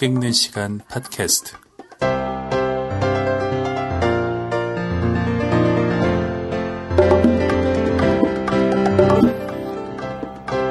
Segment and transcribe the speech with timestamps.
[0.00, 1.56] 책 읽는 시간 팟캐스트.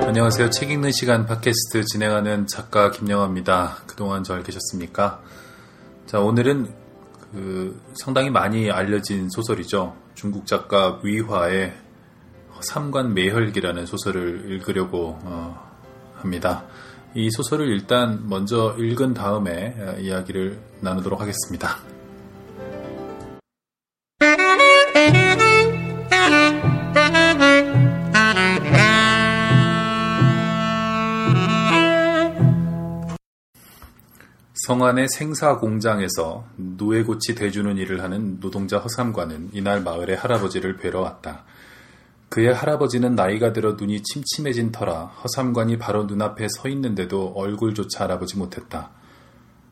[0.08, 0.50] 안녕하세요.
[0.50, 3.84] 책 읽는 시간 팟캐스트 진행하는 작가 김영화입니다.
[3.86, 5.22] 그동안 잘 계셨습니까?
[6.08, 6.74] 자, 오늘은
[7.32, 9.96] 그 상당히 많이 알려진 소설이죠.
[10.16, 11.78] 중국 작가 위화의
[12.62, 15.70] 삼관 매혈기라는 소설을 읽으려고 어,
[16.16, 16.66] 합니다.
[17.16, 21.78] 이 소설을 일단 먼저 읽은 다음에 어, 이야기를 나누도록 하겠습니다.
[34.68, 41.44] 성안의 생사 공장에서 누에고치 대주는 일을 하는 노동자 허삼관은 이날 마을의 할아버지를 뵈러 왔다.
[42.30, 48.92] 그의 할아버지는 나이가 들어 눈이 침침해진 터라 허삼관이 바로 눈앞에 서 있는데도 얼굴조차 알아보지 못했다.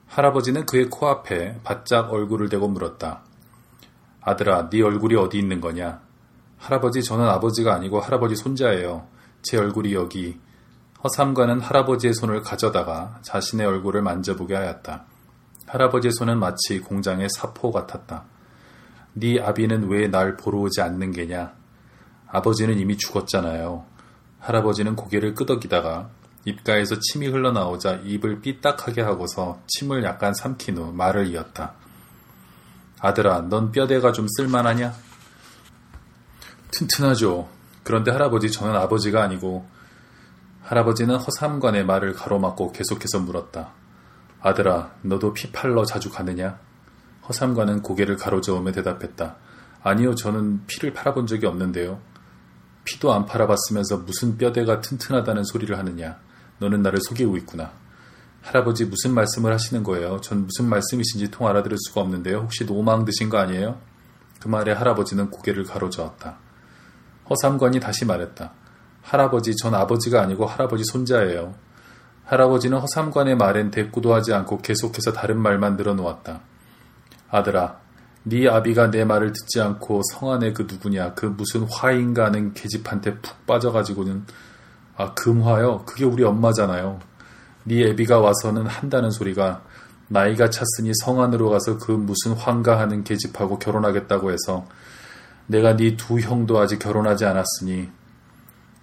[0.08, 3.22] 할아버지는 그의 코앞에 바짝 얼굴을 대고 물었다.
[4.22, 6.02] 아들아, 네 얼굴이 어디 있는 거냐?
[6.58, 9.08] 할아버지, 저는 아버지가 아니고 할아버지 손자예요.
[9.44, 10.40] 제 얼굴이 여기.
[11.04, 15.06] 허삼관은 할아버지의 손을 가져다가 자신의 얼굴을 만져보게 하였다.
[15.68, 18.26] 할아버지의 손은 마치 공장의 사포 같았다.
[19.14, 21.54] 네 아비는 왜 날 보러 오지 않는 게냐?
[22.30, 23.86] 아버지는 이미 죽었잖아요.
[24.40, 26.10] 할아버지는 고개를 끄덕이다가
[26.46, 31.74] 입가에서 침이 흘러나오자 입을 삐딱하게 하고서 침을 약간 삼킨 후 말을 이었다.
[33.00, 34.94] 아들아, 넌 뼈대가 좀 쓸만하냐?
[36.72, 37.50] 튼튼하죠.
[37.84, 39.68] 그런데 할아버지, 저는 아버지가 아니고,
[40.64, 43.72] 할아버지는 허삼관의 말을 가로막고 계속해서 물었다.
[44.42, 46.60] 아들아, 너도 피 팔러 자주 가느냐?
[47.28, 49.36] 허삼관은 고개를 가로저으며 대답했다.
[49.84, 52.00] 아니요, 저는 피를 팔아본 적이 없는데요.
[52.88, 56.20] 피도 안 팔아봤으면서 무슨 뼈대가 튼튼하다는 소리를 하느냐.
[56.60, 57.72] 너는 나를 속이고 있구나.
[58.42, 60.22] 할아버지 무슨 말씀을 하시는 거예요?
[60.22, 62.38] 전 무슨 말씀이신지 통 알아들을 수가 없는데요.
[62.38, 63.82] 혹시 노망 드신 거 아니에요?
[64.40, 66.38] 그 말에 할아버지는 고개를 가로저었다.
[67.30, 68.54] 허삼관이 다시 말했다.
[69.02, 71.56] 할아버지, 전 아버지가 아니고 할아버지 손자예요.
[72.24, 76.40] 할아버지는 허삼관의 말엔 대꾸도 하지 않고 계속해서 다른 말만 늘어놓았다.
[77.32, 77.82] 아들아,
[78.30, 81.14] 네 아비가 내 말을 듣지 않고 성안의 그 누구냐?
[81.14, 84.26] 그 무슨 화인가 하는 계집한테 푹 빠져가지고는
[84.98, 85.84] 아 금화요?
[85.86, 87.00] 그게 우리 엄마잖아요.
[87.64, 89.64] 네 애비가 와서는 한다는 소리가
[90.10, 94.68] 나이가 찼으니 성 안으로 가서 그 무슨 황가 하는 계집하고 결혼하겠다고 해서
[95.48, 97.90] 내가 네 두 형도 아직 결혼하지 않았으니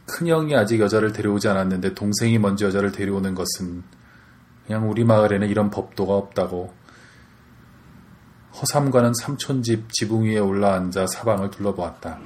[0.07, 3.83] 큰 형이 아직 여자를 데려오지 않았는데 동생이 먼저 여자를 데려오는 것은
[4.67, 6.73] 그냥 우리 마을에는 이런 법도가 없다고
[8.61, 12.19] 허삼과는 삼촌집 지붕 위에 올라앉아 사방을 둘러보았다.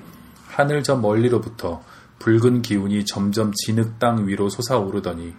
[0.47, 1.83] 하늘 저 멀리로부터
[2.19, 5.35] 붉은 기운이 점점 진흙 땅 위로 솟아오르더니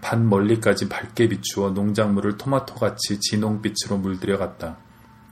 [0.00, 4.76] 반 멀리까지 밝게 비추어 농작물을 토마토같이 진홍빛으로 물들여 갔다.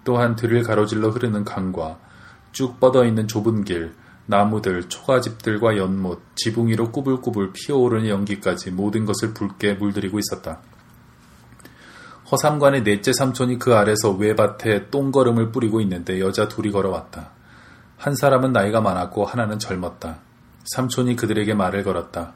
[0.02, 1.98] 또한 들을 가로질러 흐르는 강과
[2.52, 3.94] 쭉 뻗어 있는 좁은 길,
[4.26, 10.60] 나무들, 초가집들과 연못, 지붕 위로 꾸불꾸불 피어오르는 연기까지 모든 것을 붉게 물들이고 있었다.
[12.30, 17.30] 허삼관의 넷째 삼촌이 그 아래서 외밭에 똥걸음을 뿌리고 있는데 여자 둘이 걸어왔다.
[17.96, 20.18] 한 사람은 나이가 많았고 하나는 젊었다.
[20.64, 22.34] 삼촌이 그들에게 말을 걸었다.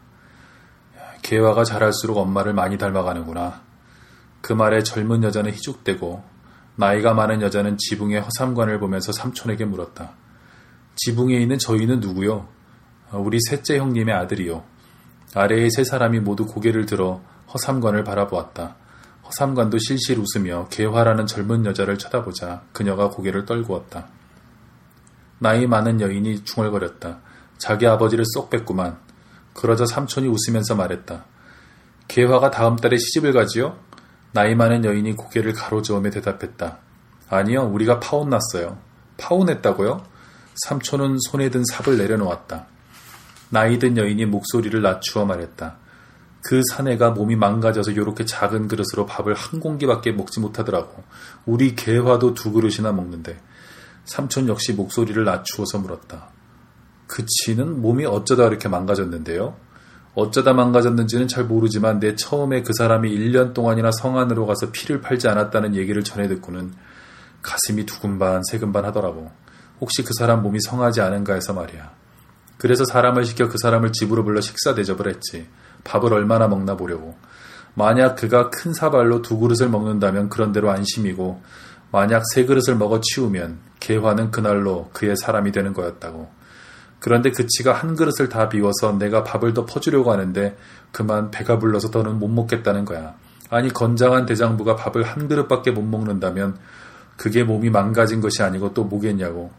[1.23, 3.63] 개화가 자랄수록 엄마를 많이 닮아가는구나.
[4.41, 6.23] 그 말에 젊은 여자는 희죽대고
[6.77, 10.13] 나이가 많은 여자는 지붕의 허삼관을 보면서 삼촌에게 물었다.
[10.95, 12.47] 지붕에 있는 저희는 누구요?
[13.11, 14.63] 우리 셋째 형님의 아들이요.
[15.35, 17.21] 아래의 세 사람이 모두 고개를 들어
[17.53, 18.77] 허삼관을 바라보았다.
[19.31, 24.09] 허삼관도 실실 웃으며 개화라는 젊은 여자를 쳐다보자 그녀가 고개를 떨구었다.
[25.39, 27.21] 나이 많은 여인이 중얼거렸다.
[27.57, 28.99] 자기 아버지를 쏙 뺐구만.
[29.55, 31.25] 그러자 삼촌이 웃으면서 말했다.
[32.09, 33.79] 개화가 다음 달에 시집을 가지요?
[34.33, 36.79] 나이 많은 여인이 고개를 가로저으며 대답했다.
[37.29, 38.79] 아니요, 우리가 파혼났어요.
[39.17, 40.05] 파혼했다고요?
[40.67, 42.67] 삼촌은 손에 든 삽을 내려놓았다.
[43.51, 45.77] 나이 든 여인이 목소리를 낮추어 말했다.
[46.43, 51.03] 그 사내가 몸이 망가져서 이렇게 작은 그릇으로 밥을 한 공기밖에 먹지 못하더라고.
[51.47, 53.39] 우리 개화도 두 그릇이나 먹는데.
[54.05, 56.31] 삼촌 역시 목소리를 낮추어서 물었다.
[57.07, 59.57] 그치는 몸이 어쩌다 이렇게 망가졌는데요?
[60.15, 65.77] 어쩌다 망가졌는지는 잘 모르지만 내 처음에 그 사람이 1년 동안이나 성안으로 가서 피를 팔지 않았다는
[65.77, 66.73] 얘기를 전해 듣고는
[67.43, 69.31] 가슴이 두근반 세근반 하더라고.
[69.81, 71.93] 혹시 그 사람 몸이 성하지 않은가 해서 말이야.
[72.59, 75.47] 그래서 사람을 시켜 그 사람을 집으로 불러 식사 대접을 했지.
[75.85, 77.17] 밥을 얼마나 먹나 보려고.
[77.75, 81.41] 만약 그가 큰 사발로 두 그릇을 먹는다면 그런대로 안심이고
[81.93, 86.31] 만약 세 그릇을 먹어 치우면 개화는 그날로 그의 사람이 되는 거였다고.
[86.99, 90.57] 그런데 그치가 한 그릇을 다 비워서 내가 밥을 더 퍼주려고 하는데
[90.93, 93.15] 그만 배가 불러서 더는 못 먹겠다는 거야.
[93.49, 96.59] 아니 건장한 대장부가 밥을 한 그릇밖에 못 먹는다면
[97.17, 99.51] 그게 몸이 망가진 것이 아니고 또 뭐겠냐고.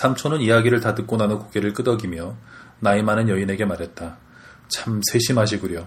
[0.00, 2.34] 삼촌은 이야기를 다 듣고 나서 고개를 끄덕이며
[2.80, 4.18] 나이 많은 여인에게 말했다.
[4.68, 5.86] 참 세심하시구려.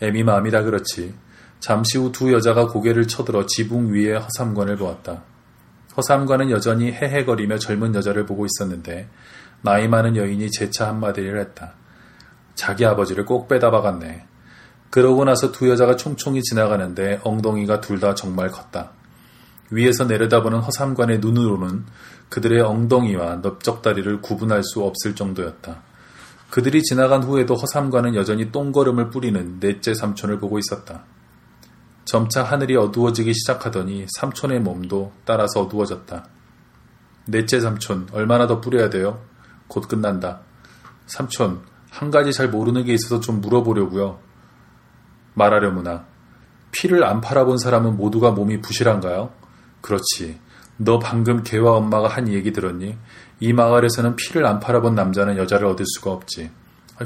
[0.00, 1.14] 애미 마음이다 그렇지.
[1.60, 5.22] 잠시 후 두 여자가 고개를 쳐들어 지붕 위에 허삼관을 보았다.
[5.96, 9.08] 허삼관은 여전히 헤헤거리며 젊은 여자를 보고 있었는데
[9.62, 11.74] 나이 많은 여인이 재차 한마디를 했다.
[12.54, 14.26] 자기 아버지를 꼭 빼다 박았네.
[14.90, 18.92] 그러고 나서 두 여자가 총총히 지나가는데 엉덩이가 둘 다 정말 컸다.
[19.70, 21.86] 위에서 내려다보는 허삼관의 눈으로는
[22.28, 25.82] 그들의 엉덩이와 넓적다리를 구분할 수 없을 정도였다.
[26.50, 31.04] 그들이 지나간 후에도 허삼관은 여전히 똥걸음을 뿌리는 넷째 삼촌을 보고 있었다.
[32.04, 36.24] 점차 하늘이 어두워지기 시작하더니 삼촌의 몸도 따라서 어두워졌다.
[37.26, 39.20] 넷째 삼촌, 얼마나 더 뿌려야 돼요?
[39.66, 40.40] 곧 끝난다.
[41.06, 44.20] 삼촌, 한 가지 잘 모르는 게 있어서 좀 물어보려고요.
[45.34, 46.06] 말하려무나.
[46.70, 49.32] 피를 안 팔아본 사람은 모두가 몸이 부실한가요?
[49.80, 50.38] 그렇지.
[50.76, 52.96] 너 방금 개와 엄마가 한 얘기 들었니?
[53.40, 56.50] 이 마을에서는 피를 안 팔아본 남자는 여자를 얻을 수가 없지.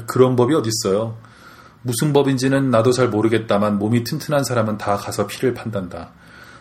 [0.07, 1.17] 그런 법이 어딨어요?
[1.83, 6.11] 무슨 법인지는 나도 잘 모르겠다만 몸이 튼튼한 사람은 다 가서 피를 판단다.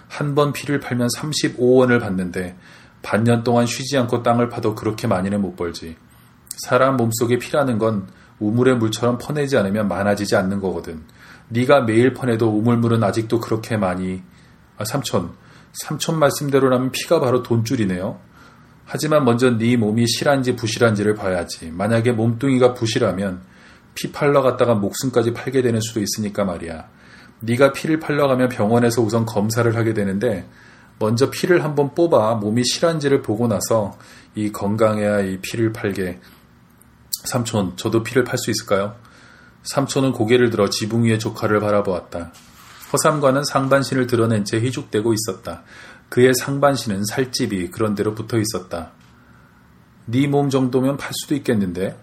[0.09, 2.57] 한 번 피를 팔면 35원을 받는데
[3.03, 5.97] 반년 동안 쉬지 않고 땅을 파도 그렇게 많이는 못 벌지.
[6.57, 8.09] 사람 몸속에 피라는 건
[8.41, 11.05] 우물의 물처럼 퍼내지 않으면 많아지지 않는 거거든.
[11.49, 14.23] 네가 매일 퍼내도 우물물은 아직도 그렇게 많이
[14.79, 15.33] 아, 삼촌
[15.73, 18.19] 삼촌 말씀대로라면 피가 바로 돈줄이네요.
[18.93, 21.71] 하지만 먼저 네 몸이 실한지 부실한지를 봐야지.
[21.71, 23.41] 만약에 몸뚱이가 부실하면
[23.95, 26.89] 피 팔러 갔다가 목숨까지 팔게 되는 수도 있으니까 말이야.
[27.39, 30.45] 네가 피를 팔러 가면 병원에서 우선 검사를 하게 되는데
[30.99, 33.97] 먼저 피를 한번 뽑아 몸이 실한지를 보고 나서
[34.35, 36.19] 이 건강해야 이 피를 팔게.
[37.27, 38.97] 삼촌, 저도 피를 팔 수 있을까요?
[39.63, 42.33] 삼촌은 고개를 들어 지붕 위의 조카를 바라보았다.
[42.93, 45.63] 허삼과는 상반신을 드러낸 채 희죽대고 있었다.
[46.11, 48.93] 그의 상반신은 살집이 그런대로 붙어 있었다.
[50.07, 51.99] 네 몸 정도면 팔 수도 있겠는데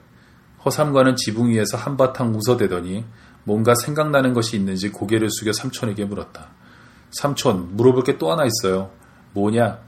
[0.65, 3.06] 허삼과는 지붕 위에서 한바탕 웃어대더니
[3.44, 6.48] 뭔가 생각나는 것이 있는지 고개를 숙여 삼촌에게 물었다.
[7.12, 8.92] 삼촌, 물어볼 게 또 하나 있어요.
[9.33, 9.80] 뭐냐?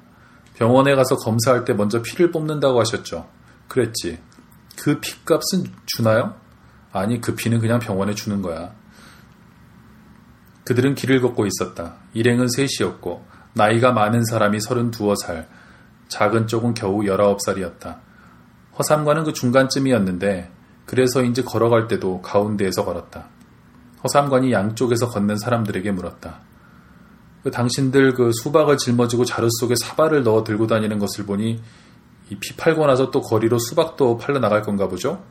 [0.55, 3.29] 병원에 가서 검사할 때 먼저 피를 뽑는다고 하셨죠.
[3.67, 4.19] 그랬지.
[4.77, 6.35] 그 피값은 주나요?
[6.91, 8.73] 아니, 그 피는 그냥 병원에 주는 거야.
[10.65, 11.95] 그들은 길을 걷고 있었다.
[12.13, 13.25] 일행은 셋이었고,
[13.59, 15.49] 나이가 많은 사람이 서른두어 살,
[16.07, 17.99] 작은 쪽은 겨우 열아홉 살이었다.
[18.79, 20.49] 허삼과는 그 중간쯤이었는데,
[20.85, 23.25] 그래서인지 걸어갈 때도 가운데에서 걸었다.
[24.01, 26.39] 허삼관이 양쪽에서 걷는 사람들에게 물었다.
[27.43, 31.61] 그 당신들 그 수박을 짊어지고 자루 속에 사발을 넣어 들고 다니는 것을 보니
[32.29, 35.21] 이피 팔고 나서 또 거리로 수박도 팔러 나갈 건가 보죠?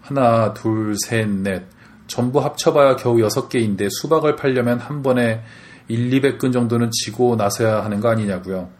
[0.00, 1.66] 하나, 둘, 셋, 넷.
[2.06, 5.42] 전부 합쳐봐야 겨우 여섯 개인데 수박을 팔려면 한 번에
[5.88, 8.70] 1, 200근 정도는 지고 나서야 하는 거 아니냐고요.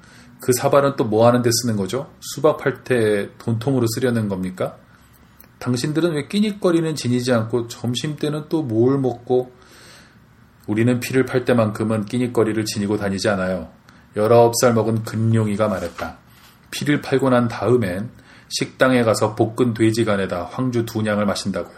[0.40, 2.10] 그 사발은 또 뭐 하는 데 쓰는 거죠?
[2.20, 4.76] 수박 팔 때 돈통으로 쓰려는 겁니까?
[5.58, 9.52] 당신들은 왜 끼닉거리는 지니지 않고 점심 때는 또 뭘 먹고
[10.66, 13.70] 우리는 피를 팔 때만큼은 끼닉거리를 지니고 다니지 않아요.
[14.16, 16.19] 19살 먹은 근용이가 말했다.
[16.70, 18.10] 피를 팔고 난 다음엔
[18.48, 21.77] 식당에 가서 볶은 돼지간에다 황주 두 냥을 마신다고요.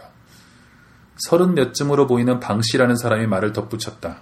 [1.17, 4.21] 서른 몇쯤으로 보이는 방 씨라는 사람이 말을 덧붙였다.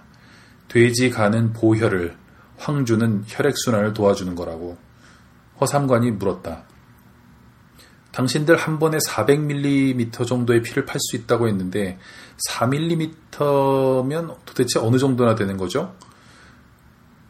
[0.70, 2.16] 돼지 간은 보혈을,
[2.56, 4.78] 황주는 혈액순환을 도와주는 거라고.
[5.60, 6.62] 허삼관이 물었다.
[8.12, 11.98] 당신들 한 번에 400ml 정도의 피를 팔 수 있다고 했는데
[12.48, 15.96] 4mm면 도대체 어느 정도나 되는 거죠?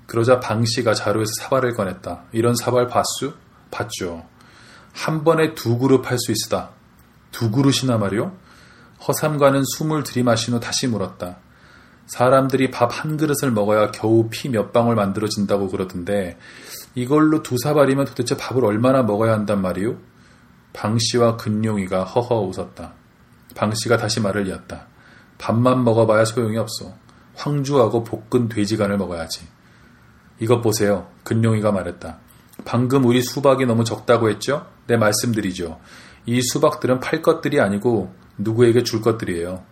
[0.07, 2.25] 그러자 방 씨가 자루에서 사발을 꺼냈다.
[2.33, 3.35] 이런 사발 봤수?
[3.71, 4.27] 봤죠.
[4.93, 6.71] 한 번에 두 그릇 팔 수 있으다.
[7.31, 8.37] 두 그릇이나 말이요?
[9.07, 11.39] 허삼과는 숨을 들이마신 후 다시 물었다.
[12.11, 16.37] 사람들이 밥 한 그릇을 먹어야 겨우 피 몇 방울 만들어진다고 그러던데
[16.97, 19.97] 이걸로 두 사발이면 도대체 밥을 얼마나 먹어야 한단 말이요?
[20.73, 22.95] 방씨와 근용이가 허허 웃었다.
[23.55, 24.87] 방씨가 다시 말을 이었다.
[25.39, 26.95] 밥만 먹어봐야 소용이 없어.
[27.37, 29.47] 황주하고 볶은 돼지간을 먹어야지.
[30.41, 31.09] 이것 보세요.
[31.23, 32.19] 근용이가 말했다.
[32.65, 34.67] 방금 우리 수박이 너무 적다고 했죠?
[34.89, 35.79] 네, 말씀드리죠.
[36.27, 39.63] 이 수박들은 팔 것들이 아니고 누구에게 줄 것들이에요.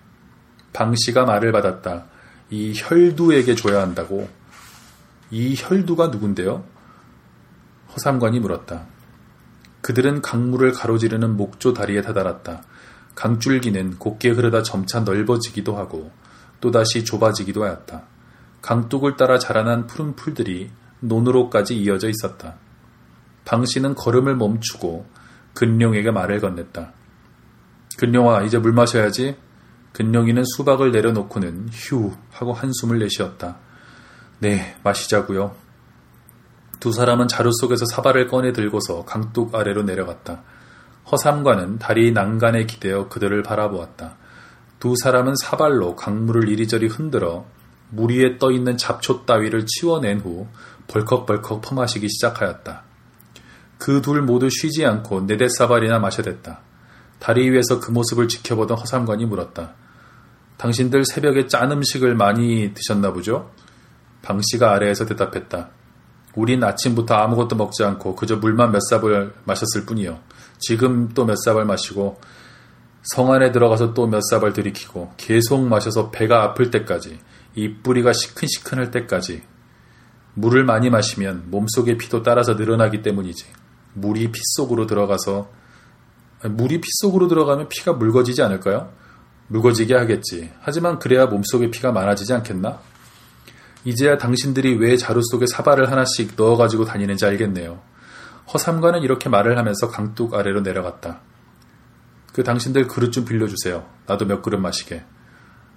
[0.73, 2.07] 방씨가 말을 받았다.
[2.51, 4.29] 이 혈두에게 줘야 한다고.
[5.31, 6.65] 이 혈두가 누군데요?
[7.95, 8.87] 허삼관이 물었다.
[9.81, 12.63] 그들은 강물을 가로지르는 목조 다리에 다다랐다.
[13.15, 16.11] 강줄기는 곱게 흐르다 점차 넓어지기도 하고
[16.61, 18.05] 또다시 좁아지기도 하였다.
[18.63, 22.57] 강둑을 따라 자라난 푸른 풀들이 논으로까지 이어져 있었다.
[23.45, 25.07] 방씨는 걸음을 멈추고
[25.55, 26.93] 근룡에게 말을 건넸다.
[27.97, 29.37] 근룡아, 이제 물 마셔야지.
[29.93, 33.59] 근룡이는 수박을 내려놓고는 휴 하고 한숨을 내쉬었다.
[34.41, 35.55] 네, 마시자고요.
[36.81, 40.43] 두 사람은 자루 속에서 사발을 꺼내 들고서 강둑 아래로 내려갔다.
[41.11, 44.17] 허삼관은 다리 난간에 기대어 그들을 바라보았다.
[44.79, 47.47] 두 사람은 사발로 강물을 이리저리 흔들어
[47.91, 50.47] 물 위에 떠 있는 잡초 따위를 치워낸 후
[50.87, 52.83] 벌컥벌컥 퍼마시기 시작하였다.
[53.79, 56.61] 그 둘 모두 쉬지 않고 네댓 사발이나 마셔댔다.
[57.19, 59.75] 다리 위에서 그 모습을 지켜보던 허삼관이 물었다.
[60.57, 63.51] 당신들 새벽에 짠 음식을 많이 드셨나 보죠?
[64.23, 65.71] 방 씨가 아래에서 대답했다.
[66.35, 70.21] 우린 아침부터 아무것도 먹지 않고 그저 물만 몇 삽을 마셨을 뿐이요.
[70.59, 72.21] 지금 또 몇 삽을 마시고
[73.03, 77.19] 성 안에 들어가서 또 몇 삽을 들이키고 계속 마셔서 배가 아플 때까지
[77.55, 79.43] 이 뿌리가 시큰시큰할 때까지
[80.35, 83.47] 물을 많이 마시면 몸속의 피도 따라서 늘어나기 때문이지.
[83.95, 85.51] 물이 피 속으로 들어가서
[86.43, 88.93] 물이 피 속으로 들어가면 피가 묽어지지 않을까요?
[89.49, 90.53] 묽어지게 하겠지.
[90.61, 92.81] 하지만 그래야 몸속에 피가 많아지지 않겠나?
[93.85, 97.81] 이제야 당신들이 왜 자루 속에 사발을 하나씩 넣어가지고 다니는지 알겠네요.
[98.53, 101.21] 허삼관은 이렇게 말을 하면서 강둑 아래로 내려갔다.
[102.33, 103.85] 그 당신들 그릇 좀 빌려주세요.
[104.07, 105.05] 나도 몇 그릇 마시게.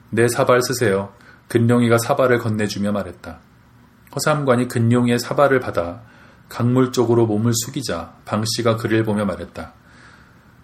[0.10, 1.14] 내 사발 쓰세요.
[1.48, 3.40] 근룡이가 사발을 건네주며 말했다.
[4.16, 6.02] 허삼관이 근룡이의 사발을 받아
[6.50, 9.74] 강물 쪽으로 몸을 숙이자 방씨가 그를 보며 말했다.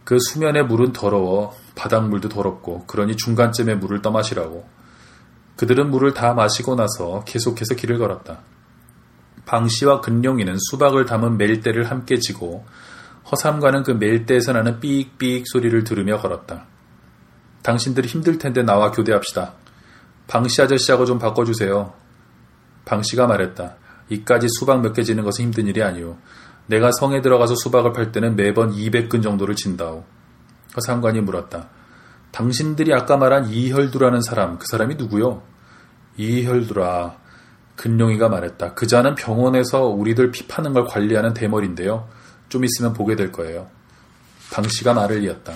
[0.08, 4.66] 그 수면의 물은 더러워 바닥물도 더럽고 그러니 중간쯤에 물을 떠마시라고.
[5.58, 8.40] 그들은 물을 다 마시고 나서 계속해서 길을 걸었다.
[9.46, 12.66] 방씨와 근룡이는 수박을 담은 멜대를 함께 지고
[13.30, 16.68] 허삼과는 그 멜대에서 나는 삑삑 소리를 들으며 걸었다.
[17.64, 19.56] 당신들이 힘들 텐데 나와 교대합시다.
[20.28, 21.92] 방씨 아저씨하고 좀 바꿔주세요.
[22.86, 23.76] 방씨가 말했다.
[24.08, 26.16] 이까지 수박 몇 개 지는 것은 힘든 일이 아니오.
[26.68, 30.04] 내가 성에 들어가서 수박을 팔 때는 매번 200근 정도를 진다오.
[30.76, 31.70] 허상관이 물었다.
[32.32, 35.42] 당신들이 아까 말한 이혈두라는 사람, 그 사람이 누구요?
[36.18, 37.18] 이혈두라.
[37.76, 38.74] 근룡이가 말했다.
[38.74, 42.08] 그 자는 병원에서 우리들 피 파는 걸 관리하는 대머리인데요.
[42.50, 43.70] 좀 있으면 보게 될 거예요.
[44.52, 45.54] 방씨가 말을 이었다.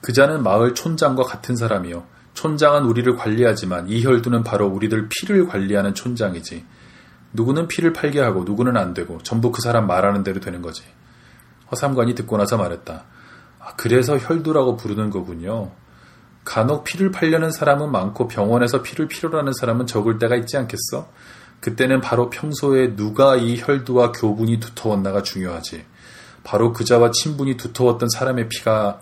[0.00, 2.04] 그 자는 마을 촌장과 같은 사람이요.
[2.34, 6.64] 촌장은 우리를 관리하지만 이혈두는 바로 우리들 피를 관리하는 촌장이지.
[7.32, 10.82] 누구는 피를 팔게 하고 누구는 안 되고 전부 그 사람 말하는 대로 되는 거지.
[11.70, 13.04] 허삼관이 듣고 나서 말했다.
[13.58, 15.72] 아, 그래서 혈두라고 부르는 거군요.
[16.44, 21.08] 간혹 피를 팔려는 사람은 많고 병원에서 피를 필요로 하는 사람은 적을 때가 있지 않겠어?
[21.60, 25.84] 그때는 바로 평소에 누가 이 혈두와 교분이 두터웠나가 중요하지.
[26.42, 29.00] 바로 그자와 친분이 두터웠던 사람의 피가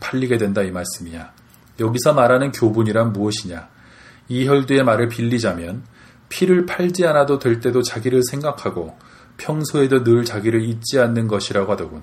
[0.00, 1.32] 팔리게 된다 이 말씀이야.
[1.78, 3.68] 여기서 말하는 교분이란 무엇이냐?
[4.28, 5.84] 이 혈두의 말을 빌리자면
[6.28, 8.98] 피를 팔지 않아도 될 때도 자기를 생각하고
[9.36, 12.02] 평소에도 늘 자기를 잊지 않는 것이라고 하더군.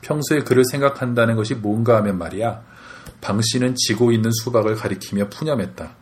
[0.00, 2.62] 평소에 그를 생각한다는 것이 뭔가 하면 말이야.
[3.20, 5.96] 방 씨는 지고 있는 수박을 가리키며 푸념했다.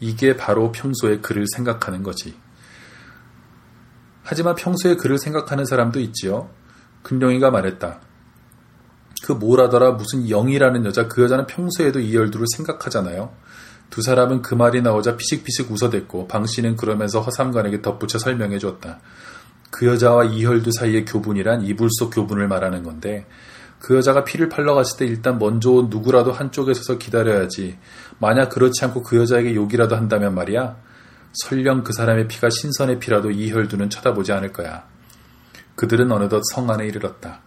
[0.00, 2.36] 이게 바로 평소에 그를 생각하는 거지.
[4.22, 6.50] 하지만 평소에 그를 생각하는 사람도 있지요.
[7.02, 8.00] 근룡이가 말했다.
[9.24, 13.32] 그 뭐라더라 무슨 영이라는 여자 그 여자는 평소에도 이열두를 생각하잖아요.
[13.90, 19.00] 두 사람은 그 말이 나오자 피식피식 웃어댔고 방 씨는 그러면서 허삼관에게 덧붙여 설명해 줬다.
[19.70, 23.26] 그 여자와 이혈두 사이의 교분이란 이불 속 교분을 말하는 건데
[23.78, 27.78] 그 여자가 피를 팔러 갔을 때 일단 먼저 누구라도 한쪽에 서서 기다려야지.
[28.18, 30.76] 만약 그렇지 않고 그 여자에게 욕이라도 한다면 말이야.
[31.32, 34.84] 설령 그 사람의 피가 신선의 피라도 이혈두는 쳐다보지 않을 거야.
[35.76, 37.40] 그들은 어느덧 성 안에 이르렀다.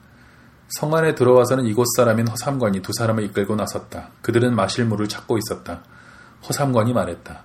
[0.70, 4.12] 성 안에 들어와서는 이곳 사람인 허삼관이 두 사람을 이끌고 나섰다.
[4.22, 5.84] 그들은 마실 물을 찾고 있었다.
[6.48, 7.44] 허삼관이 말했다.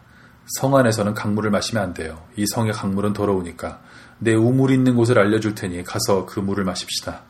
[0.59, 2.23] 성 안에서는 강물을 마시면 안 돼요.
[2.37, 3.81] 이 성의 강물은 더러우니까
[4.19, 7.23] 내 우물 있는 곳을 알려줄 테니 가서 그 물을 마십시다.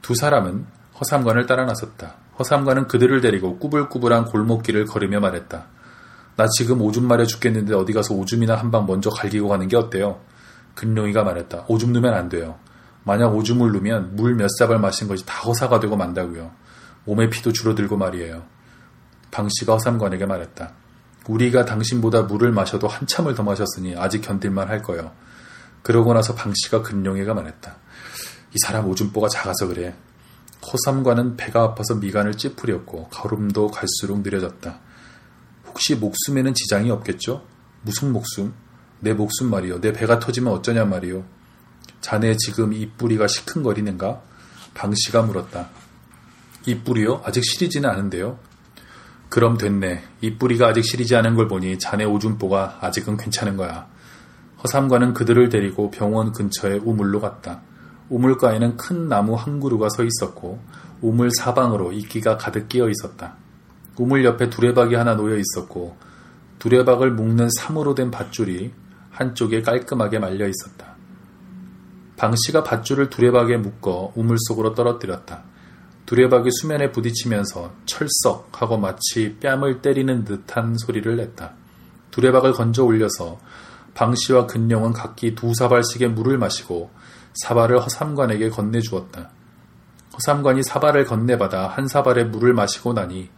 [0.00, 0.66] 두 사람은
[1.00, 2.16] 허삼관을 따라 나섰다.
[2.38, 5.66] 허삼관은 그들을 데리고 꾸불꾸불한 골목길을 걸으며 말했다.
[6.36, 10.20] 나 지금 오줌 마려 죽겠는데 어디 가서 오줌이나 한 방 먼저 갈기고 가는 게 어때요?
[10.74, 11.66] 근룡이가 말했다.
[11.68, 12.58] 오줌 누면 안 돼요.
[13.04, 16.50] 만약 오줌을 누면 물몇 삽을 마신 것이 다 허사가 되고 만다고요.
[17.04, 18.44] 몸의 피도 줄어들고 말이에요.
[19.32, 20.74] 방씨가 허삼관에게 말했다.
[21.26, 25.12] 우리가 당신보다 물을 마셔도 한참을 더 마셨으니 아직 견딜만 할 거요.
[25.82, 27.76] 그러고 나서 방씨가 근룡이가 말했다.
[28.54, 29.96] 이 사람 오줌보가 작아서 그래.
[30.64, 34.78] 호삼과는 배가 아파서 미간을 찌푸렸고 걸음도 갈수록 느려졌다.
[35.66, 37.44] 혹시 목숨에는 지장이 없겠죠?
[37.82, 38.54] 무슨 목숨?
[39.00, 39.80] 내 목숨 말이요.
[39.80, 41.24] 내 배가 터지면 어쩌냐 말이요.
[42.00, 44.22] 자네 지금 이 뿌리가 시큰거리는가?
[44.74, 45.70] 방씨가 물었다.
[46.66, 47.22] 이 뿌리요?
[47.24, 48.38] 아직 시리지는 않은데요.
[49.32, 50.02] 그럼 됐네.
[50.20, 53.86] 이 뿌리가 아직 시리지 않은 걸 보니 자네 오줌보가 아직은 괜찮은 거야.
[54.62, 57.62] 허삼과는 그들을 데리고 병원 근처에 우물로 갔다.
[58.10, 60.60] 우물가에는 큰 나무 한 그루가 서 있었고
[61.00, 63.36] 우물 사방으로 이끼가 가득 끼어 있었다.
[63.96, 65.96] 우물 옆에 두레박이 하나 놓여 있었고
[66.58, 68.70] 두레박을 묶는 삼으로 된 밧줄이
[69.08, 70.94] 한쪽에 깔끔하게 말려 있었다.
[72.18, 75.44] 방 씨가 밧줄을 두레박에 묶어 우물 속으로 떨어뜨렸다.
[76.12, 81.54] 두레박이 수면에 부딪히면서 철썩하고 마치 뺨을 때리는 듯한 소리를 냈다.
[82.10, 83.38] 두레박을 건져 올려서
[83.94, 86.90] 방 씨와 근룡은 각기 두 사발씩의 물을 마시고
[87.32, 89.30] 사발을 허삼관에게 건네주었다.
[90.12, 93.30] 허삼관이 사발을 건네받아 한 사발의 물을 마시고 나니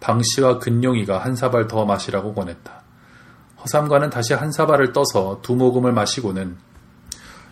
[0.00, 2.82] 방 씨와 근룡이가 한 사발 더 마시라고 권했다.
[3.62, 6.56] 허삼관은 다시 한 사발을 떠서 두 모금을 마시고는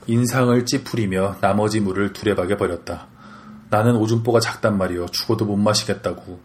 [0.08, 3.13] 인상을 찌푸리며 나머지 물을 두레박에 버렸다.
[3.70, 6.40] 나는 오줌보가 작단 말이여 죽어도 못 마시겠다고.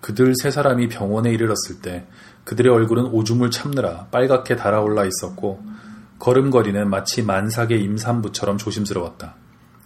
[0.00, 2.06] 그들 세 사람이 병원에 이르렀을 때
[2.44, 5.62] 그들의 얼굴은 오줌을 참느라 빨갛게 달아올라 있었고
[6.18, 9.34] 걸음걸이는 마치 만삭의 임산부처럼 조심스러웠다.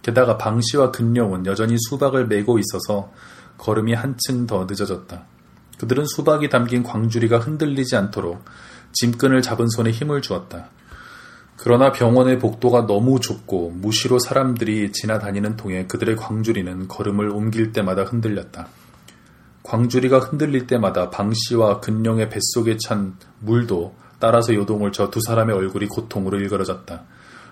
[0.01, 3.11] 게다가 방씨와 근룡은 여전히 수박을 메고 있어서
[3.57, 5.25] 걸음이 한층 더 늦어졌다.
[5.77, 8.43] 그들은 수박이 담긴 광주리가 흔들리지 않도록
[8.93, 10.69] 짐끈을 잡은 손에 힘을 주었다.
[11.57, 18.67] 그러나 병원의 복도가 너무 좁고 무시로 사람들이 지나다니는 통에 그들의 광주리는 걸음을 옮길 때마다 흔들렸다.
[19.63, 26.39] 광주리가 흔들릴 때마다 방 씨와 근룡의 뱃속에 찬 물도 따라서 요동을 쳐두 사람의 얼굴이 고통으로
[26.39, 27.03] 일그러졌다.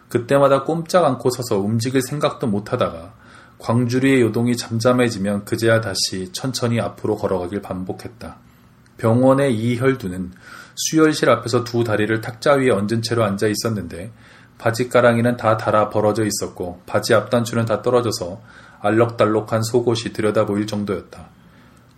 [0.10, 3.14] 그때마다 꼼짝 않고 서서 움직일 생각도 못하다가
[3.60, 8.38] 광주리의 요동이 잠잠해지면 그제야 다시 천천히 앞으로 걸어가길 반복했다.
[8.98, 10.32] 병원의 이혈두는
[10.80, 14.12] 수혈실 앞에서 두 다리를 탁자 위에 얹은 채로 앉아 있었는데
[14.58, 18.42] 바지가랑이는 다 달아 벌어져 있었고 바지 앞단추는 다 떨어져서
[18.80, 21.30] 알록달록한 속옷이 들여다 보일 정도였다.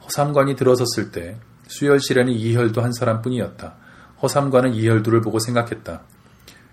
[0.06, 3.76] 허삼관이 들어섰을 때 수혈실에는 이혈두 한 사람뿐이었다.
[4.22, 6.02] 허삼관은 이혈두를 보고 생각했다.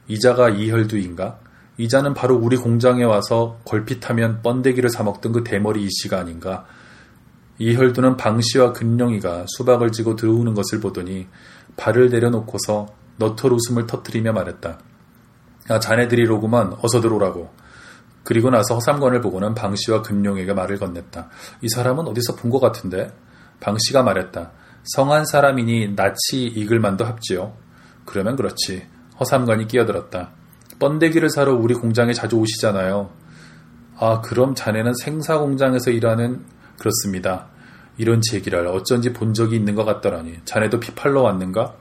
[0.08, 1.38] 이자가 이혈두인가?
[1.76, 6.66] 이자는 바로 우리 공장에 와서 걸핏하면 번데기를 사먹던 그 대머리 이씨가 아닌가?
[7.58, 11.26] 이혈두는 방씨와 근룡이가 수박을 지고 들어오는 것을 보더니
[11.78, 12.86] 발을 내려놓고서
[13.16, 14.78] 너털 웃음을 터뜨리며 말했다.
[15.70, 17.50] 아, 자네들이로구만 어서 들어오라고.
[18.24, 21.28] 그리고 나서 허삼관을 보고는 방씨와 근룡에게 말을 건넸다.
[21.62, 23.10] 이 사람은 어디서 본 것 같은데?
[23.60, 24.50] 방씨가 말했다.
[24.84, 27.54] 성한 사람이니 낯이 익을 만도 합지요.
[28.04, 28.86] 그러면 그렇지.
[29.20, 30.30] 허삼관이 끼어들었다.
[30.78, 33.10] 번데기를 사러 우리 공장에 자주 오시잖아요.
[33.98, 36.44] 아, 그럼 자네는 생사 공장에서 일하는
[36.78, 37.46] 그렇습니다.
[37.98, 40.38] 이런 제기를 어쩐지 본 적이 있는 것 같더라니.
[40.44, 41.74] 자네도 피팔러 왔는가?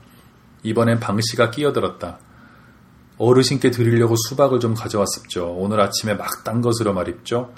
[0.64, 2.18] 이번엔 방씨가 끼어들었다.
[3.16, 5.54] 어르신께 드리려고 수박을 좀 가져왔습죠.
[5.56, 7.52] 오늘 아침에 막 딴 것으로 말입죠.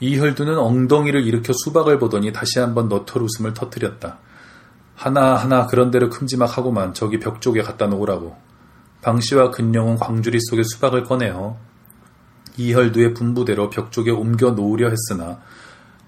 [0.00, 4.18] 이혈두는 엉덩이를 일으켜 수박을 보더니 다시 한번 너털 웃음을 터뜨렸다.
[4.94, 8.36] 하나하나 그런대로 큼지막하고만 저기 벽 쪽에 갖다 놓으라고.
[9.02, 11.56] 방씨와 근룡은 광주리 속에 수박을 꺼내어
[12.56, 15.40] 이혈두의 분부대로 벽 쪽에 옮겨 놓으려 했으나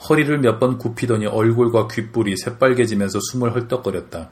[0.09, 4.31] 허리를 몇 번 굽히더니 얼굴과 귓불이 새빨개지면서 숨을 헐떡거렸다.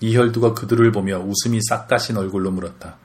[0.00, 2.96] 이혈두가 그들을 보며 웃음이 싹 가신 얼굴로 물었다.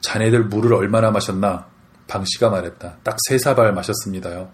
[0.00, 1.66] 자네들 물을 얼마나 마셨나?
[2.08, 2.98] 방씨가 말했다.
[3.02, 4.50] 딱 세 사발 마셨습니다요.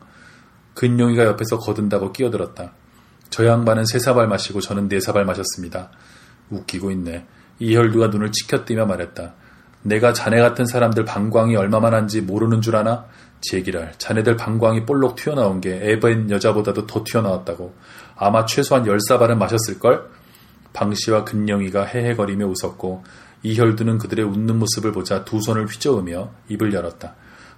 [0.75, 2.73] 근용이가 옆에서 거둔다고 끼어들었다.
[3.31, 5.91] 저 양반은 세 사발 마시고 저는 네 사발 마셨습니다.
[6.51, 7.27] 웃기고 있네.
[7.59, 9.35] 이혈두가 눈을 치켜뜨며 말했다.
[9.89, 13.07] 내가 자네 같은 사람들 방광이 얼마만한지 모르는 줄 아나?
[13.41, 17.75] 제기랄, 자네들 방광이 볼록 튀어나온 게 에벤 여자보다도 더 튀어나왔다고.
[18.17, 20.11] 아마 최소한 열 사발은 마셨을걸?
[20.73, 23.03] 방씨와 근영이가 헤헤거리며 웃었고
[23.43, 27.15] 이혈두는 그들의 웃는 모습을 보자 두 손을 휘저으며 입을 열었다.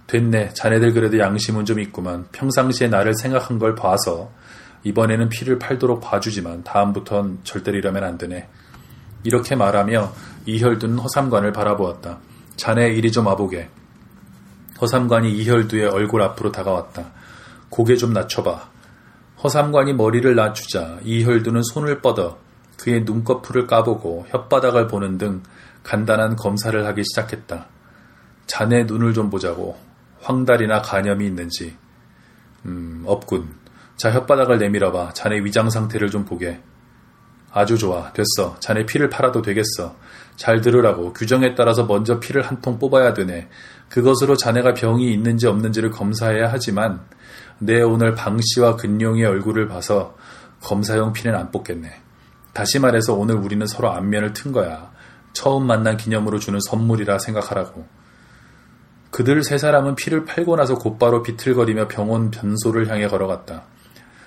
[0.07, 0.51] 됐네.
[0.55, 2.27] 자네들 그래도 양심은 좀 있구만.
[2.33, 4.31] 평상시에 나를 생각한 걸 봐서
[4.83, 8.49] 이번에는 피를 팔도록 봐주지만 다음부턴 절대로 이러면 안 되네.
[9.22, 10.12] 이렇게 말하며
[10.46, 12.18] 이혈두는 허삼관을 바라보았다.
[12.56, 13.68] 자네 이리 좀 와보게.
[14.80, 17.12] 허삼관이 이혈두의 얼굴 앞으로 다가왔다.
[17.68, 18.70] 고개 좀 낮춰봐.
[19.42, 22.38] 허삼관이 머리를 낮추자 이혈두는 손을 뻗어
[22.78, 25.42] 그의 눈꺼풀을 까보고 혓바닥을 보는 등
[25.83, 27.66] 간단한 검사를 하기 시작했다.
[28.46, 29.78] 자네 눈을 좀 보자고.
[30.22, 31.76] 황달이나 간염이 있는지.
[32.66, 33.54] 음, 없군.
[33.96, 35.12] 자, 혓바닥을 내밀어봐.
[35.12, 36.61] 자네 위장 상태를 좀 보게.
[37.52, 38.12] 아주 좋아.
[38.12, 38.56] 됐어.
[38.60, 39.96] 자네 피를 팔아도 되겠어.
[40.36, 41.12] 잘 들으라고.
[41.12, 43.48] 규정에 따라서 먼저 피를 한 통 뽑아야 되네.
[43.88, 47.00] 그것으로 자네가 병이 있는지 없는지를 검사해야 하지만
[47.58, 50.16] 내 오늘 방 씨와 근룡의 얼굴을 봐서
[50.62, 51.90] 검사용 피는 안 뽑겠네.
[52.52, 54.90] 다시 말해서 오늘 우리는 서로 안면을 튼 거야.
[55.32, 57.86] 처음 만난 기념으로 주는 선물이라 생각하라고.
[59.10, 63.64] 그들 세 사람은 피를 팔고 나서 곧바로 비틀거리며 병원 변소를 향해 걸어갔다.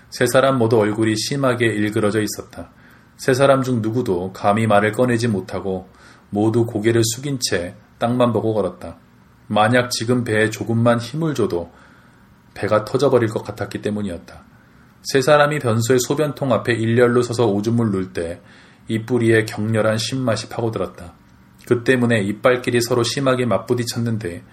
[0.09, 2.69] 세 사람 모두 얼굴이 심하게 일그러져 있었다.
[3.17, 5.87] 세 사람 중 누구도 감히 말을 꺼내지 못하고
[6.29, 8.97] 모두 고개를 숙인 채 땅만 보고 걸었다.
[9.47, 11.71] 만약 지금 배에 조금만 힘을 줘도
[12.53, 14.43] 배가 터져버릴 것 같았기 때문이었다.
[15.03, 18.41] 세 사람이 변소의 소변통 앞에 일렬로 서서 오줌을 눌 때
[18.87, 21.13] 이 뿌리에 격렬한 신맛이 파고들었다.
[21.65, 24.43] 그 때문에 이빨끼리 서로 심하게 맞부딪혔는데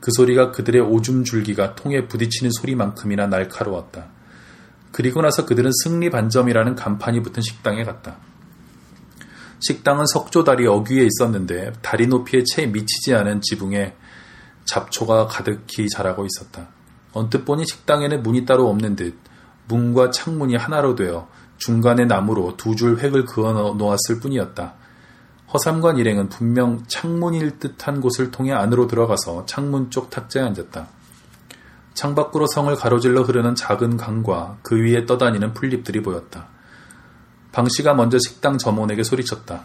[0.00, 4.10] 그 소리가 그들의 오줌 줄기가 통에 부딪히는 소리만큼이나 날카로웠다.
[4.92, 8.16] 그리고 나서 그들은 승리 반점이라는 간판이 붙은 식당에 갔다.
[9.60, 13.94] 식당은 석조 다리 어귀에 있었는데 다리 높이에 채 미치지 않은 지붕에
[14.64, 16.68] 잡초가 가득히 자라고 있었다.
[17.12, 19.18] 언뜻 보니 식당에는 문이 따로 없는 듯
[19.66, 24.74] 문과 창문이 하나로 되어 중간에 나무로 두 줄 획을 그어 놓았을 뿐이었다.
[25.52, 30.88] 허삼관 일행은 분명 창문일 듯한 곳을 통해 안으로 들어가서 창문 쪽 탁자에 앉았다.
[31.98, 36.46] 창밖으로 성을 가로질러 흐르는 작은 강과 그 위에 떠다니는 풀잎들이 보였다.
[37.50, 39.64] 방 씨가 먼저 식당 점원에게 소리쳤다.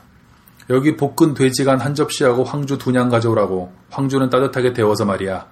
[0.72, 3.72] 여기 볶은 돼지간 한 접시하고 황주 두 냥 가져오라고.
[3.92, 5.46] 황주는 따뜻하게 데워서 말이야.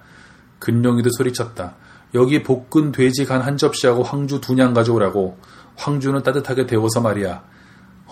[0.58, 1.76] 근룡이도 소리쳤다.
[2.14, 5.38] 여기 볶은 돼지간 한 접시하고 황주 두 냥 가져오라고.
[5.76, 7.44] 황주는 따뜻하게 데워서 말이야.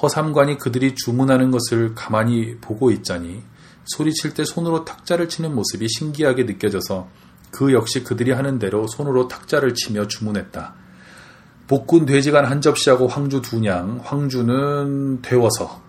[0.01, 3.43] 허삼관이 그들이 주문하는 것을 가만히 보고 있자니
[3.85, 7.09] 소리칠 때 손으로 탁자를 치는 모습이 신기하게 느껴져서
[7.51, 10.75] 그 역시 그들이 하는 대로 손으로 탁자를 치며 주문했다.
[11.67, 15.83] 볶은 돼지간 한 접시하고 황주 두 냥, 황주는 데워서.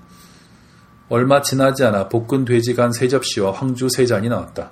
[1.09, 4.71] 얼마 지나지 않아 볶은 돼지간 세 접시와 황주 세 잔이 나왔다.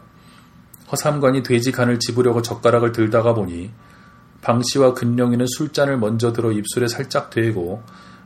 [0.91, 3.71] 허삼관이 돼지간을 집으려고 젓가락을 들다가 보니
[4.41, 7.83] 방씨와 근령이는 술잔을 먼저 들어 입술에 살짝 대고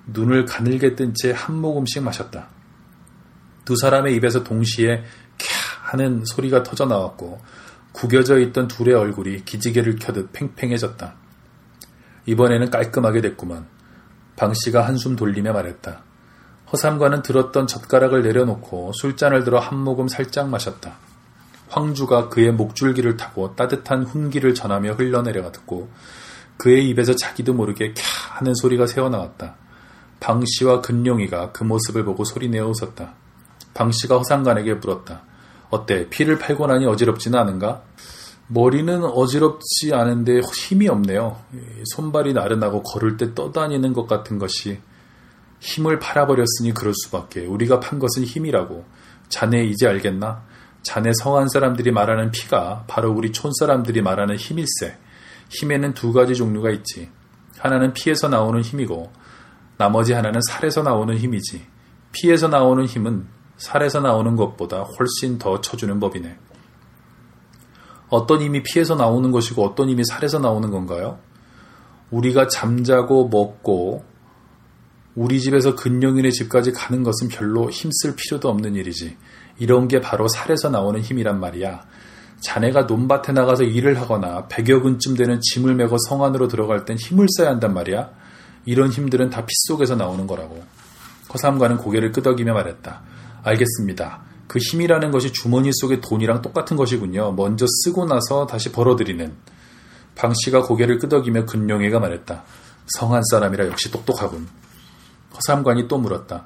[0.08, 2.47] 눈을 가늘게 뜬 채 한 모금씩 마셨다.
[3.65, 5.04] 두 사람의 입에서 동시에
[5.38, 5.47] 캬
[5.82, 7.41] 하는 소리가 터져 나왔고
[7.94, 11.14] 구겨져 있던 둘의 얼굴이 기지개를 켜듯 팽팽해졌다.
[12.26, 13.68] 이번에는 깔끔하게 됐구만.
[14.36, 16.04] 방 씨가 한숨 돌리며 말했다.
[16.72, 20.96] 허삼과는 들었던 젓가락을 내려놓고 술잔을 들어 한 모금 살짝 마셨다.
[21.70, 25.90] 황주가 그의 목줄기를 타고 따뜻한 훈기를 전하며 흘러내려갔고
[26.58, 28.02] 그의 입에서 자기도 모르게 캬
[28.32, 29.56] 하는 소리가 새어나왔다.
[30.20, 33.14] 방 씨와 근룡이가 그 모습을 보고 소리내어 웃었다.
[33.74, 35.24] 방 씨가 허상관에게 물었다.
[35.74, 36.08] 어때?
[36.10, 37.84] 피를 팔고 나니 어지럽지는 않은가?
[38.48, 41.40] 머리는 어지럽지 않은데 힘이 없네요.
[41.96, 44.80] 손발이 나른하고 걸을 때 떠다니는 것 같은 것이
[45.60, 47.46] 힘을 팔아버렸으니 그럴 수밖에.
[47.46, 48.86] 우리가 판 것은 힘이라고.
[49.30, 50.44] 자네 이제 알겠나?
[50.84, 54.98] 자네 성한 사람들이 말하는 피가 바로 우리 촌 사람들이 말하는 힘일세.
[55.50, 57.10] 힘에는 두 가지 종류가 있지.
[57.58, 59.12] 하나는 피에서 나오는 힘이고
[59.78, 61.66] 나머지 하나는 살에서 나오는 힘이지.
[62.12, 63.26] 피에서 나오는 힘은
[63.63, 66.38] 살에서 나오는 것보다 훨씬 더 쳐주는 법이네.
[68.10, 71.19] 어떤 힘이 피에서 나오는 것이고 어떤 힘이 살에서 나오는 건가요?
[72.12, 74.04] 우리가 잠자고 먹고
[75.15, 79.17] 우리 집에서 근영인의 집까지 가는 것은 별로 힘쓸 필요도 없는 일이지.
[79.60, 81.86] 이런 게 바로 살에서 나오는 힘이란 말이야.
[82.41, 87.28] 자네가 논밭에 나가서 일을 하거나 100여 근쯤 되는 짐을 메고 성 안으로 들어갈 땐 힘을
[87.38, 88.12] 써야 한단 말이야.
[88.65, 90.62] 이런 힘들은 다 피 속에서 나오는 거라고.
[91.34, 93.02] 허삼과는 고개를 끄덕이며 말했다.
[93.44, 94.22] 알겠습니다.
[94.48, 97.32] 그 힘이라는 것이 주머니 속의 돈이랑 똑같은 것이군요.
[97.34, 99.34] 먼저 쓰고 나서 다시 벌어들이는.
[100.16, 102.44] 방 씨가 고개를 끄덕이며 근룡이가 말했다.
[102.88, 104.48] 성한 사람이라 역시 똑똑하군.
[105.36, 106.46] 허삼관이 또 물었다.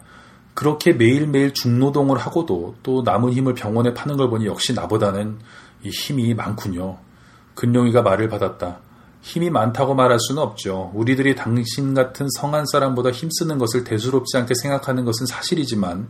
[0.53, 5.37] 그렇게 매일매일 중노동을 하고도 또 남은 힘을 병원에 파는 걸 보니 역시 나보다는
[5.83, 6.97] 이 힘이 많군요.
[7.55, 8.79] 근룡이가 말을 받았다.
[9.27, 10.89] 힘이 많다고 말할 수는 없죠.
[10.93, 16.09] 우리들이 당신 같은 성한 사람보다 힘쓰는 것을 대수롭지 않게 생각하는 것은 사실이지만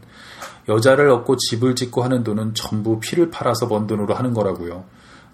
[0.69, 4.85] 여자를 얻고 집을 짓고 하는 돈은 전부 피를 팔아서 번 돈으로 하는 거라고요.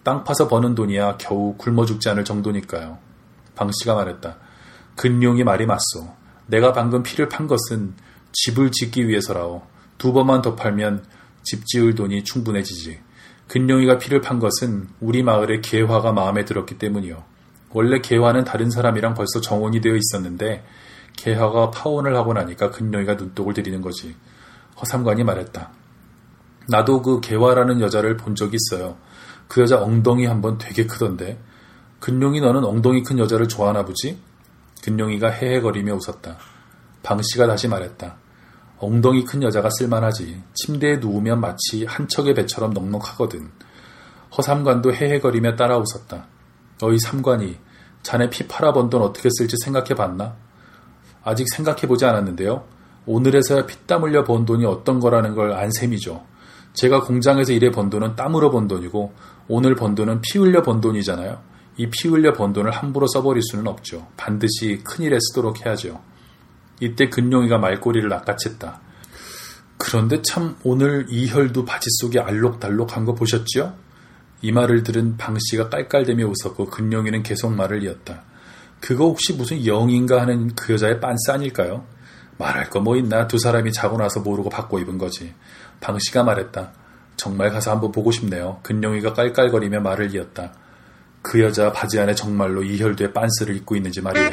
[0.02, 3.00] 땅 파서 버는 돈이야 겨우 굶어 죽지 않을 정도니까요.
[3.54, 4.38] 방 씨가 말했다.
[4.96, 6.08] 근룡이 말이 맞소.
[6.48, 7.96] 내가 방금 피를 판 것은
[8.32, 9.62] 집을 짓기 위해서라오.
[9.98, 11.04] 두 번만 더 팔면
[11.44, 13.02] 집 지을 돈이 충분해지지.
[13.50, 17.33] 근룡이가 피를 판 것은 우리 마을의 개화가 마음에 들었기 때문이요.
[17.74, 20.64] 원래 개화는 다른 사람이랑 벌써 정원이 되어 있었는데
[21.18, 24.16] 개화가 파혼을 하고 나니까 근룡이가 눈독을 들이는 거지.
[24.80, 25.72] 허삼관이 말했다.
[26.70, 28.98] 나도 그 개화라는 여자를 본 적이 있어요.
[29.48, 31.40] 그 여자 엉덩이 한번 되게 크던데.
[32.00, 34.20] 근룡이 너는 엉덩이 큰 여자를 좋아하나 보지?
[34.84, 36.38] 근룡이가 헤헤거리며 웃었다.
[37.04, 38.18] 방씨가 다시 말했다.
[38.78, 40.42] 엉덩이 큰 여자가 쓸만하지.
[40.54, 43.50] 침대에 누우면 마치 한 척의 배처럼 넉넉하거든.
[44.38, 46.28] 허삼관도 헤헤거리며 따라 웃었다.
[46.84, 47.58] 너희 삼관이
[48.02, 50.36] 자네 피 팔아번 돈 어떻게 쓸지 생각해 봤나?
[51.24, 52.66] 아직 생각해 보지 않았는데요.
[53.06, 56.26] 오늘에서야 피땀 흘려 번 돈이 어떤 거라는 걸 안 셈이죠.
[56.74, 59.14] 제가 공장에서 일해 번 돈은 땀으로 번 돈이고
[59.48, 61.42] 오늘 번 돈은 피 흘려 번 돈이잖아요.
[61.78, 64.08] 이 피 흘려 번 돈을 함부로 써버릴 수는 없죠.
[64.18, 66.02] 반드시 큰일에 쓰도록 해야죠.
[66.82, 68.80] 이때 근룡이가 말꼬리를 낚아챘다.
[69.78, 73.74] 그런데 참 오늘 이혈도 바지 속에 알록달록한 거 보셨지요?
[74.44, 78.24] 이 말을 들은 방 씨가 깔깔대며 웃었고 근룡이는 계속 말을 이었다.
[78.82, 81.86] 그거 혹시 무슨 영인가 하는 그 여자의 빤스 아닐까요?
[82.38, 85.34] 말할 거 뭐 있나 두 사람이 자고 나서 모르고 바꿔 입은 거지.
[85.80, 86.74] 방씨가 말했다.
[87.16, 88.60] 정말 가서 한번 보고 싶네요.
[88.64, 90.52] 근영이가 깔깔거리며 말을 이었다.
[91.22, 94.30] 그 여자 바지 안에 정말로 이혈도의 빤스를 입고 있는지 말이에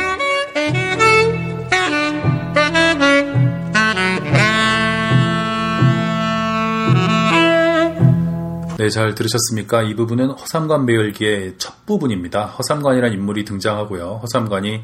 [8.80, 9.82] 네, 잘 들으셨습니까?
[9.82, 12.46] 이 부분은 허삼관 매열기의 첫 부분입니다.
[12.46, 14.20] 허삼관이란 인물이 등장하고요.
[14.22, 14.82] 허삼관이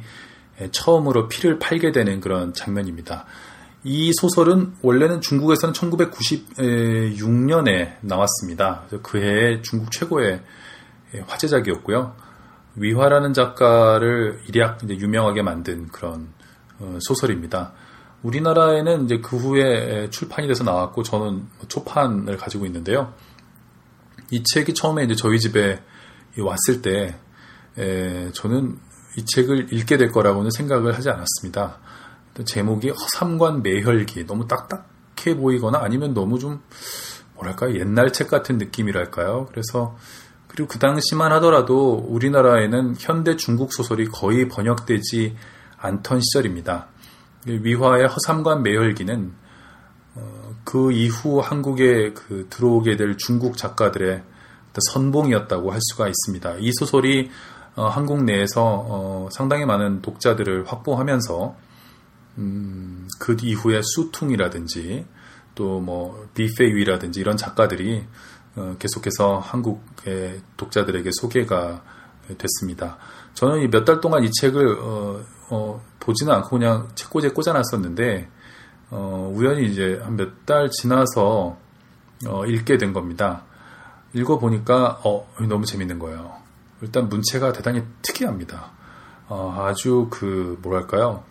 [0.70, 3.24] 처음으로 피를 팔게 되는 그런 장면입니다.
[3.84, 8.82] 이 소설은 원래는 중국에서는 1996년에 나왔습니다.
[9.02, 10.42] 그 해에 중국 최고의
[11.26, 12.16] 화제작이었고요.
[12.74, 16.34] 위화라는 작가를 일약 유명하게 만든 그런
[16.80, 17.72] 어, 소설입니다.
[18.22, 23.14] 우리나라에는 이제 그 후에 출판이 돼서 나왔고 저는 초판을 가지고 있는데요.
[24.30, 25.82] 이 책이 처음에 이제 저희 집에
[26.38, 27.16] 왔을 때
[28.32, 28.78] 저는
[29.16, 31.78] 이 책을 읽게 될 거라고는 생각을 하지 않았습니다.
[32.44, 36.62] 제목이 허삼관 매혈기 너무 딱딱해 보이거나 아니면 너무 좀
[37.34, 39.46] 뭐랄까 옛날 책 같은 느낌이랄까요.
[39.50, 39.96] 그래서
[40.48, 45.36] 그리고 그 당시만 하더라도 우리나라에는 현대 중국 소설이 거의 번역되지
[45.78, 46.88] 않던 시절입니다.
[47.46, 49.32] 위화의 허삼관 매혈기는
[50.14, 54.22] 어, 그 이후 한국에 그 들어오게 될 중국 작가들의
[54.92, 56.56] 선봉이었다고 할 수가 있습니다.
[56.58, 57.30] 이 소설이
[57.76, 61.56] 어, 한국 내에서 어, 상당히 많은 독자들을 확보하면서
[62.38, 65.06] 음, 그 이후에 수퉁이라든지
[65.54, 68.04] 또 뭐 비페이라든지 이런 작가들이
[68.56, 71.82] 어, 계속해서 한국의 독자들에게 소개가
[72.38, 72.98] 됐습니다.
[73.34, 78.28] 저는 몇 달 동안 이 책을 어, 어, 보지는 않고 그냥 책꽂이에 꽂아놨었는데
[78.90, 81.56] 어, 우연히 이제 한 몇 달 지나서
[82.26, 83.42] 어, 읽게 된 겁니다.
[84.14, 86.36] 읽어보니까 어, 너무 재밌는 거예요.
[86.80, 88.70] 일단 문체가 대단히 특이합니다.
[89.28, 91.24] 어, 아주 그 뭐랄까요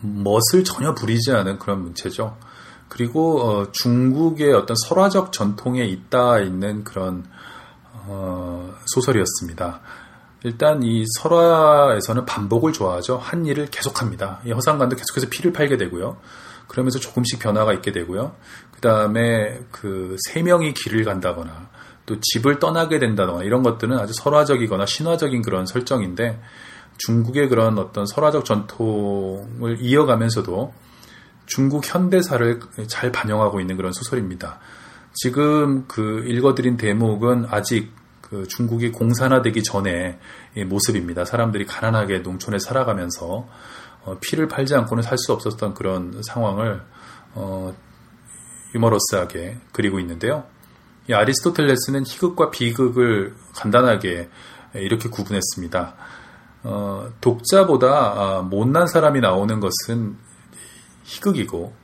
[0.00, 2.36] 멋을 전혀 부리지 않은 그런 문체죠.
[2.88, 7.24] 그리고 어, 중국의 어떤 설화적 전통에 있다 있는 그런
[8.06, 9.80] 어, 소설이었습니다.
[10.44, 13.16] 일단 이 설화에서는 반복을 좋아하죠.
[13.16, 14.40] 한 일을 계속합니다.
[14.44, 16.18] 이 허상관도 계속해서 피를 팔게 되고요.
[16.68, 18.36] 그러면서 조금씩 변화가 있게 되고요.
[18.72, 21.70] 그 다음에 그 세 명이 길을 간다거나
[22.06, 26.40] 또 집을 떠나게 된다거나 이런 것들은 아주 설화적이거나 신화적인 그런 설정인데
[26.98, 30.74] 중국의 그런 어떤 설화적 전통을 이어가면서도
[31.46, 34.60] 중국 현대사를 잘 반영하고 있는 그런 소설입니다.
[35.14, 37.92] 지금 그 읽어드린 대목은 아직
[38.30, 40.18] 그 중국이 공산화되기 전의
[40.66, 41.26] 모습입니다.
[41.26, 43.46] 사람들이 가난하게 농촌에 살아가면서
[44.04, 46.82] 어, 피를 팔지 않고는 살 수 없었던 그런 상황을
[47.34, 47.74] 어,
[48.74, 50.44] 유머러스하게 그리고 있는데요.
[51.08, 54.30] 이 아리스토텔레스는 희극과 비극을 간단하게
[54.74, 55.94] 이렇게 구분했습니다.
[56.64, 60.16] 어, 독자보다 아, 못난 사람이 나오는 것은
[61.04, 61.74] 희극이고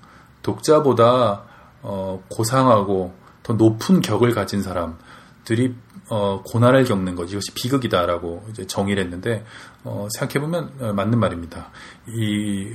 [0.42, 1.44] 독자보다
[1.82, 4.98] 어, 고상하고 더 높은 격을 가진 사람
[5.44, 5.74] 들이
[6.08, 9.44] 어, 고난을 겪는 것 이것이 비극이다라고 이제 정의를 했는데
[9.84, 11.70] 어, 생각해 보면 어, 맞는 말입니다.
[12.08, 12.68] 이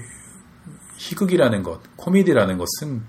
[0.98, 3.04] 희극이라는 것, 코미디라는 것은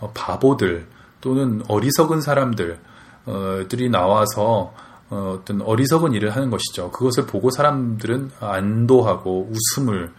[0.00, 0.88] 어, 바보들
[1.20, 2.80] 또는 어리석은 사람들
[3.68, 4.72] 들이 나와서
[5.10, 6.90] 어, 떤 어리석은 일을 하는 것이죠.
[6.90, 10.12] 그것을 보고 사람들은 안도하고 웃음을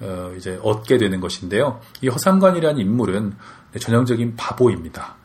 [0.00, 1.80] 어, 이제 얻게 되는 것인데요.
[2.02, 3.34] 이 허삼관이라는 인물은
[3.80, 5.16] 전형적인 바보입니다.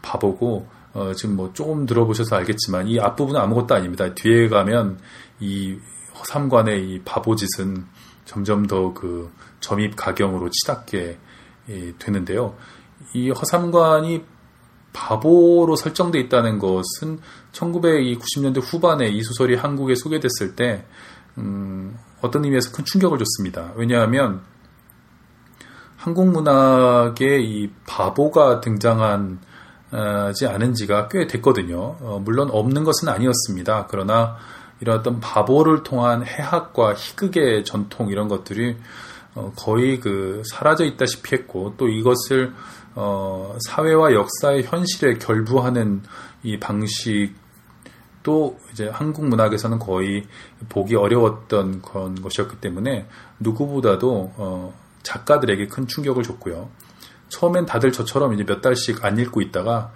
[0.00, 4.12] 바보고 어, 지금 뭐 조금 들어보셔서 알겠지만 이 앞부분은 아무것도 아닙니다.
[4.14, 4.98] 뒤에 가면
[5.40, 5.78] 이
[6.18, 7.86] 허삼관의 이 바보짓은
[8.24, 9.30] 점점 더 그
[9.62, 11.18] 점입 가경으로 치닫게
[11.70, 12.56] 예, 되는데요.
[13.14, 14.24] 이 허삼관이
[14.92, 17.20] 바보로 설정돼 있다는 것은
[17.52, 20.84] 1990년대 후반에 이 소설이 한국에 소개됐을 때
[21.38, 23.72] 음, 어떤 의미에서 큰 충격을 줬습니다.
[23.76, 24.42] 왜냐하면
[25.96, 29.38] 한국 문학에 이 바보가 등장하
[30.34, 31.96] 지 않은 지가 꽤 됐거든요.
[32.00, 33.86] 어, 물론 없는 것은 아니었습니다.
[33.88, 34.36] 그러나
[34.80, 38.76] 이런 어떤 바보를 통한 해학과 희극의 전통 이런 것들이
[39.34, 42.52] 어, 거의 그 사라져 있다시피 했고 또 이것을
[42.94, 46.02] 어, 사회와 역사의 현실에 결부하는
[46.42, 47.34] 이 방식
[48.22, 50.26] 또 이제 한국 문학에서는 거의
[50.68, 53.06] 보기 어려웠던 그런 것이었기 때문에
[53.40, 56.68] 누구보다도 어, 작가들에게 큰 충격을 줬고요.
[57.32, 59.92] 처음엔 다들 저처럼 이제 몇 달씩 안 읽고 있다가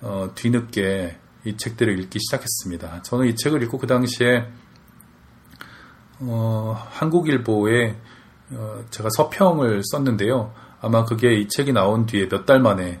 [0.00, 3.02] 어, 뒤늦게 이 책들을 읽기 시작했습니다.
[3.02, 4.48] 저는 이 책을 읽고 그 당시에
[6.18, 7.96] 어, 한국일보에
[8.50, 10.52] 어, 제가 서평을 썼는데요.
[10.80, 13.00] 아마 그게 이 책이 나온 뒤에 몇 달 만에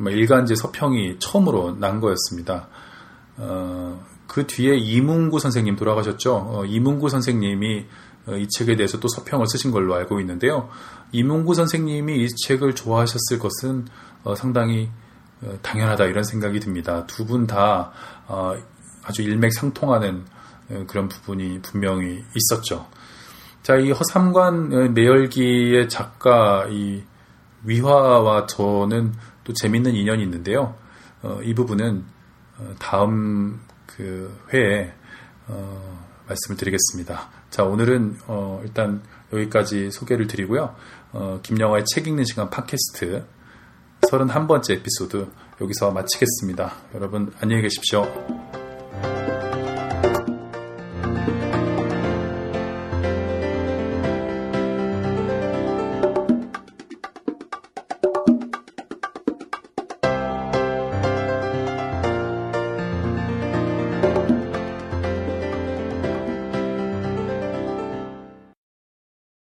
[0.00, 2.68] 일간지 서평이 처음으로 난 거였습니다.
[3.36, 6.34] 어, 그 뒤에 이문구 선생님 돌아가셨죠.
[6.34, 7.86] 어, 이문구 선생님이
[8.26, 10.68] 어, 이 책에 대해서 또 서평을 쓰신 걸로 알고 있는데요.
[11.12, 13.86] 이문구 선생님이 이 책을 좋아하셨을 것은
[14.24, 14.90] 어, 상당히
[15.42, 17.06] 어, 당연하다 이런 생각이 듭니다.
[17.06, 17.92] 두 분 다
[19.04, 20.24] 아주 일맥상통하는
[20.86, 22.86] 그런 부분이 분명히 있었죠.
[23.62, 27.02] 자, 이 허삼관 매열기의 작가 이
[27.64, 30.76] 위화와 저는 또 재밌는 인연이 있는데요.
[31.42, 32.04] 이 부분은
[32.78, 34.92] 다음 그 회에
[36.28, 37.30] 말씀을 드리겠습니다.
[37.48, 40.74] 자, 오늘은 어, 일단 여기까지 소개를 드리고요.
[41.12, 43.24] 어, 김영화의 책 읽는 시간 팟캐스트
[44.02, 45.26] 31번째 에피소드
[45.60, 46.74] 여기서 마치겠습니다.
[46.94, 48.47] 여러분 안녕히 계십시오.